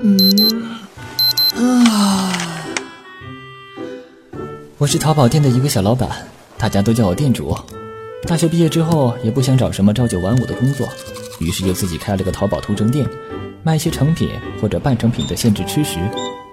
[0.00, 0.78] 嗯
[1.56, 2.30] 啊，
[4.78, 6.08] 我是淘宝店的一个小老板，
[6.56, 7.56] 大家都叫我店主。
[8.28, 10.88] 大学毕业之后也不想找什么朝九晚五的工作，
[11.40, 13.04] 于是就自己开了个淘宝图城店，
[13.64, 14.30] 卖一些成品
[14.60, 15.98] 或者半成品的限制吃食，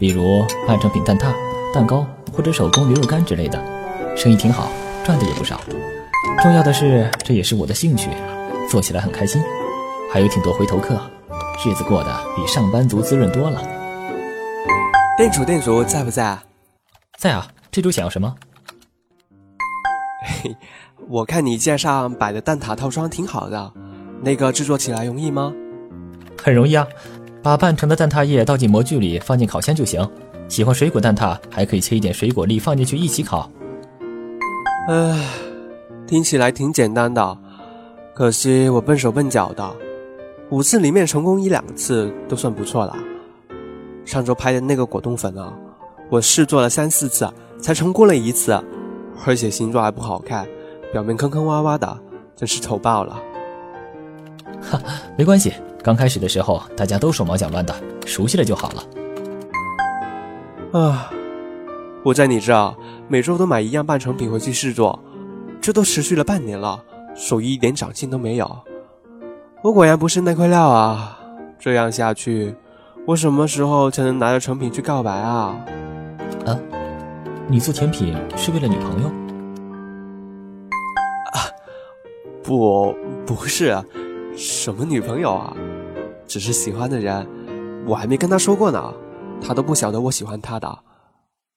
[0.00, 1.32] 比如半成品蛋挞、
[1.72, 3.62] 蛋糕或者手工牛肉干之类的，
[4.16, 4.68] 生意挺好，
[5.04, 5.60] 赚的也不少。
[6.42, 8.10] 重要的是，这也是我的兴趣，
[8.68, 9.40] 做起来很开心，
[10.12, 11.00] 还有挺多回头客，
[11.64, 13.60] 日子过得比上班族滋润多了。
[15.16, 16.38] 店主，店主在不在？
[17.18, 18.32] 在啊，这周想要什么？
[20.24, 20.56] 嘿，
[21.08, 23.72] 我看你架上摆的蛋挞套装挺好的，
[24.22, 25.52] 那个制作起来容易吗？
[26.40, 26.86] 很容易啊，
[27.42, 30.08] 把半成的蛋挞液倒进模具里，放进烤箱就行。
[30.48, 33.50] 喜欢水果蛋挞，还可以切一点水果粒放进去一起烤。
[34.88, 35.20] 唉，
[36.06, 37.36] 听起来挺简单的，
[38.14, 39.76] 可惜我笨手笨脚的，
[40.50, 42.96] 五次里面成功一两次都算不错了。
[44.04, 45.52] 上周拍的那个果冻粉啊，
[46.08, 48.58] 我试做了三四次才成功了一次，
[49.26, 50.48] 而且形状还不好看，
[50.90, 51.98] 表面坑坑洼洼的，
[52.34, 53.20] 真是丑爆了。
[54.62, 54.80] 哈，
[55.18, 57.74] 没关系，刚开始的时候大家都手忙脚乱的，
[58.06, 60.80] 熟悉了就好了。
[60.80, 61.10] 啊，
[62.02, 62.74] 我在你这儿
[63.06, 64.98] 每周都买一样半成品回去试做，
[65.60, 66.82] 这都持续了半年了，
[67.14, 68.58] 手艺一点长进都没有。
[69.60, 71.18] 我果然不是那块料啊！
[71.58, 72.54] 这样下去，
[73.04, 75.58] 我什么时候才能拿着成品去告白啊？
[76.46, 76.56] 啊，
[77.48, 79.08] 你做甜品是为了女朋友？
[81.32, 81.50] 啊，
[82.40, 82.94] 不，
[83.26, 83.76] 不是，
[84.36, 85.56] 什么女朋友啊？
[86.28, 87.26] 只是喜欢的人，
[87.84, 88.94] 我还没跟他说过呢。
[89.40, 90.78] 他都不晓得我喜欢他的，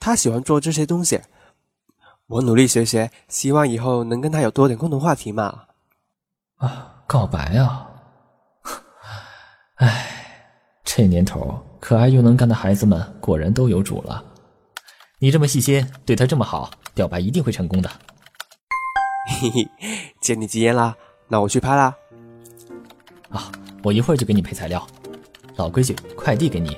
[0.00, 1.20] 他喜欢做这些东西，
[2.26, 5.62] 我努力学学，希望以后能跟他有多点共同话题嘛。
[6.56, 7.86] 啊，告白啊！
[9.76, 10.06] 唉，
[10.84, 14.24] 这年头可爱又能干的孩子们果然都有主了。
[15.18, 17.90] 你这么细心，对他这么好，表白一定会成功的。
[19.40, 19.68] 嘿嘿，
[20.20, 20.96] 借你吉言啦，
[21.28, 21.94] 那我去拍啦。
[23.30, 23.50] 啊，
[23.82, 24.86] 我一会儿就给你配材料。
[25.56, 26.76] 老规矩，快递给你。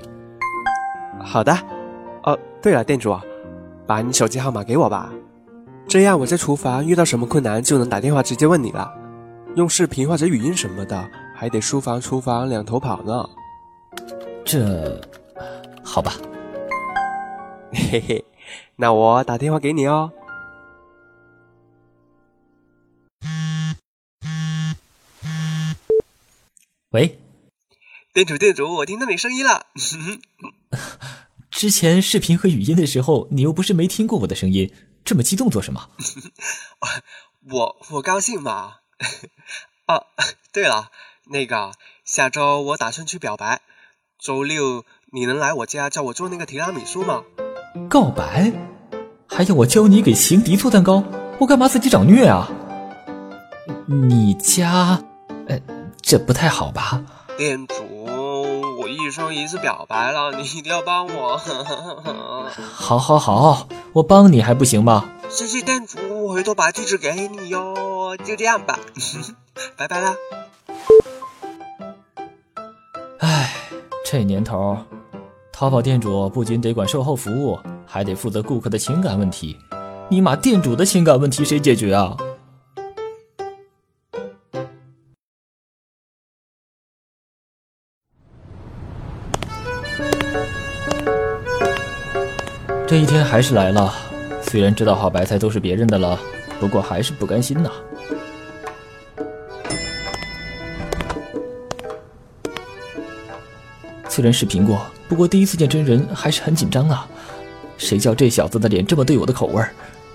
[1.20, 1.52] 好的，
[2.24, 3.18] 哦，对了，店主，
[3.86, 5.10] 把你手机号码给我吧，
[5.88, 8.92] 这样我在厨房遇到什么困难就能打电话直接问你了。
[9.56, 13.26] 用视频或者语音什么的，还得书房、厨房两头跑呢。
[14.44, 15.00] 这，
[15.82, 16.12] 好吧。
[17.72, 18.24] 嘿嘿，
[18.76, 20.12] 那我打电话给你哦。
[26.90, 27.18] 喂。
[28.12, 29.68] 店主，店主，我听到你声音了。
[31.50, 34.70] 之前视频和语音的时候，你又不是没听过我的声音，
[35.02, 35.88] 这么激动做什么？
[37.50, 38.80] 我我高兴嘛。
[39.86, 40.06] 哦，
[40.52, 40.90] 对了，
[41.24, 41.72] 那个
[42.04, 43.60] 下周我打算去表白，
[44.18, 47.22] 周六你能来我家教我做那个提拉米苏吗？
[47.88, 48.52] 告白？
[49.28, 51.04] 还要我教你给情敌做蛋糕？
[51.38, 52.48] 我干嘛自己找虐啊？
[53.86, 55.02] 你家，
[55.48, 55.60] 呃，
[56.00, 57.02] 这不太好吧？
[57.36, 57.74] 店主。
[58.78, 61.36] 我一生一次表白了，你一定要帮我。
[62.72, 65.10] 好，好，好，我帮你还不行吗？
[65.28, 67.74] 谢谢店主，我回头把地址给你哟。
[68.24, 68.78] 就这样吧，
[69.76, 70.14] 拜拜啦。
[73.18, 73.52] 唉，
[74.04, 74.76] 这年头，
[75.52, 79.56] 淘宝店主不仅得管售后服务，还得负责顾客的情感问题。
[80.08, 82.16] 尼玛，店主的情感问题谁解决啊？
[92.88, 93.92] 这一天还是来了，
[94.42, 96.16] 虽然知道好白菜都是别人的了，
[96.58, 97.70] 不过还是不甘心呐。
[104.08, 107.06] 虽然视频过，不过第一次见真人还是很紧张啊。
[107.76, 109.62] 谁叫这小子的脸这么对我的口味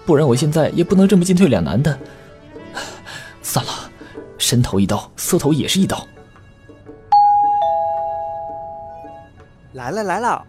[0.04, 1.96] 不然我现在也不能这么进退两难的。
[3.44, 3.72] 算了，
[4.40, 6.08] 伸头一刀，缩头也是一刀。
[9.74, 10.44] 来了来了。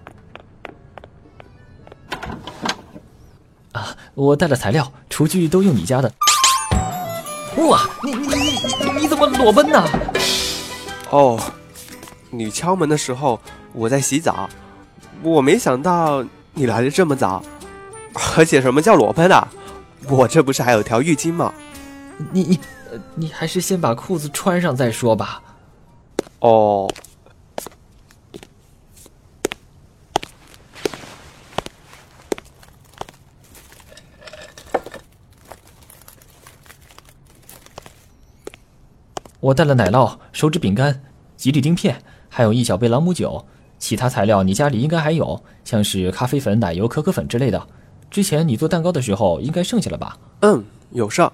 [4.15, 6.13] 我带了材料，厨具都用你家的。
[7.69, 7.89] 哇！
[8.03, 9.89] 你你你你怎么裸奔呢？
[11.11, 11.41] 哦，
[12.31, 13.41] 你敲门的时候
[13.73, 14.49] 我在洗澡，
[15.23, 17.43] 我没想到你来的这么早，
[18.37, 19.49] 而且什么叫裸奔啊？
[20.09, 21.55] 我这不是还有条浴巾吗？
[22.33, 22.61] 你你
[23.15, 25.43] 你还是先把裤子穿上再说吧。
[26.41, 26.87] 哦。
[39.43, 41.03] 我带了奶酪、手指饼干、
[41.37, 43.45] 吉利丁片，还有一小杯朗姆酒，
[43.77, 47.67] 其他材料你家里应该还有，像是咖啡粉、奶油、可可粉之类的。
[48.09, 50.17] 之前你做蛋糕的时候应该剩下了吧？
[50.43, 51.29] 嗯，有事。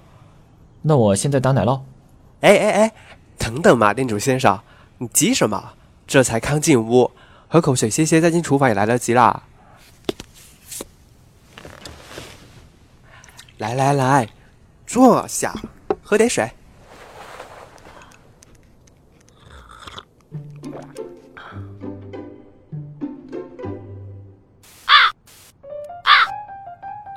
[0.81, 1.81] 那我现在打奶酪。
[2.41, 2.93] 哎哎哎，
[3.37, 4.59] 等等嘛，店主先生，
[4.97, 5.73] 你急什么？
[6.07, 7.11] 这才刚进屋，
[7.47, 9.43] 喝口水歇歇，再进厨房也来得及啦。
[13.59, 14.27] 来来来，
[14.87, 15.53] 坐下，
[16.01, 16.49] 喝点水。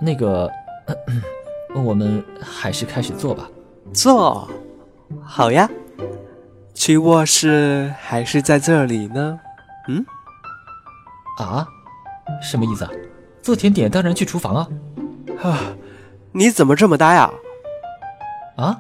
[0.05, 0.51] 那个，
[1.77, 3.49] 我们还是开始做吧。
[3.95, 4.51] 做，
[5.23, 5.71] 好呀。
[6.75, 9.39] 去卧室还是在这里呢？
[9.87, 10.05] 嗯？
[11.39, 11.65] 啊？
[12.43, 12.91] 什么意思啊？
[13.43, 14.69] 做甜点当然去厨房啊。
[15.41, 15.61] 啊，
[16.33, 17.33] 你怎么这么呆啊？
[18.57, 18.79] 啊？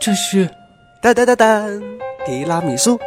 [0.00, 0.48] 这是？
[1.02, 1.95] 噔噔噔噔，
[2.26, 2.98] 提拉米苏，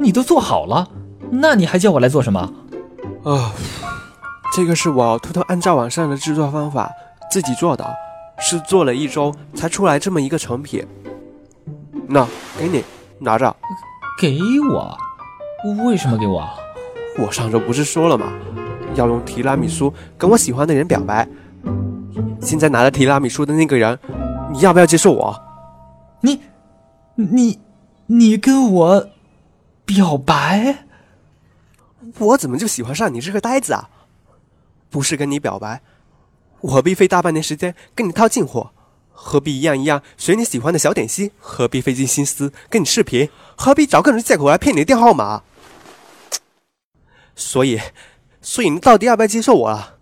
[0.00, 0.88] 你都做好了，
[1.30, 2.40] 那你还叫我来做什么？
[3.22, 3.52] 啊，
[4.54, 6.90] 这个是我偷偷按照网上的制作方法
[7.30, 7.86] 自己做的，
[8.38, 10.86] 是做了一周才出来这么一个成品。
[12.08, 12.26] 那
[12.58, 12.82] 给你
[13.18, 13.54] 拿着，
[14.18, 14.38] 给
[14.70, 14.96] 我？
[15.84, 16.48] 为什么给我？
[17.18, 18.32] 我上周不是说了吗？
[18.94, 21.28] 要用提拉米苏跟我喜欢的人表白。
[22.40, 23.98] 现在拿着提拉米苏的那个人，
[24.50, 25.38] 你要不要接受我？
[26.22, 26.40] 你。
[27.18, 27.58] 你，
[28.06, 29.10] 你跟我
[29.84, 30.84] 表白？
[32.18, 33.90] 我怎么就喜欢上你这个呆子啊？
[34.88, 35.82] 不是跟你表白，
[36.60, 38.68] 我何必费大半年时间跟你套近乎？
[39.12, 41.32] 何必一样一样学你喜欢的小点心？
[41.40, 43.28] 何必费尽心思跟你视频？
[43.56, 45.42] 何必找各种借口来骗你的电话号码？
[47.34, 47.80] 所以，
[48.40, 49.94] 所以你到底要不要接受我啊？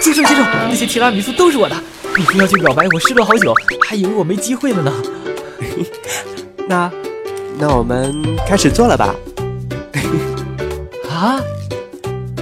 [0.00, 1.76] 接受，接受，那些提拉米苏都是我的。
[2.16, 3.52] 你非要去表白，我试了好久，
[3.88, 5.19] 还以为我没机会了呢。
[6.68, 6.90] 那，
[7.58, 8.14] 那我们
[8.46, 9.14] 开始做了吧。
[11.10, 11.40] 啊，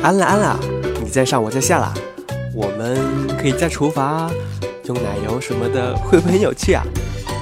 [0.02, 0.58] 安了安了，
[1.02, 1.92] 你在上，我在下啦。
[2.54, 2.98] 我们
[3.40, 4.30] 可以在厨房
[4.84, 6.82] 用奶油什么的，会不会很有趣啊？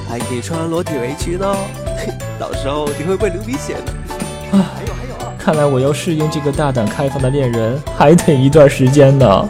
[0.09, 1.57] 还可以穿裸体围裙哦，
[2.39, 3.93] 到时候你会不会流鼻血呢？
[4.53, 9.49] 啊，还有还有啊，看来我要适应这个大胆开放的恋人，还得一段时间呢。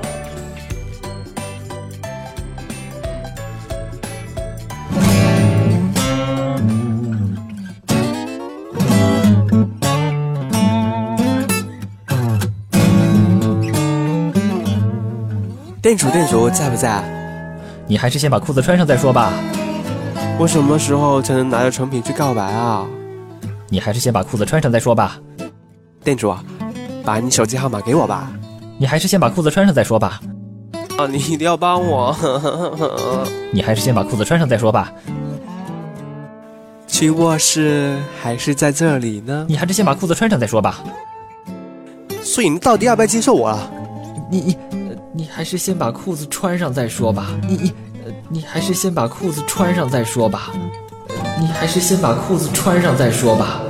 [15.87, 17.00] 店主，店主在不在？
[17.87, 19.33] 你还是先把裤子穿上再说吧。
[20.37, 22.85] 我什么时候才能拿着成品去告白啊？
[23.69, 25.17] 你还是先把裤子穿上再说吧。
[26.03, 26.35] 店主，
[27.05, 28.33] 把你手机号码给我吧。
[28.79, 30.21] 你还是先把裤子穿上再说吧。
[30.99, 32.12] 啊，你一定要帮我。
[33.55, 34.93] 你还是先把裤子穿上再说吧。
[36.88, 39.47] 去卧室还是在这里呢？
[39.49, 40.81] 你还是先把裤子穿上再说吧。
[42.25, 43.71] 所以你到底要不要接受我了？
[44.29, 44.59] 你你。
[45.17, 47.29] 你还是先把裤子穿上再说吧。
[47.49, 47.73] 你你，
[48.29, 50.53] 你还是先把裤子穿上再说吧。
[51.41, 53.63] 你还是先把裤子穿上再说吧。